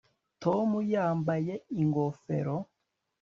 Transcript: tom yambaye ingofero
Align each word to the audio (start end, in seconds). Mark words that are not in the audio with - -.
tom 0.43 0.69
yambaye 0.93 1.53
ingofero 1.81 2.55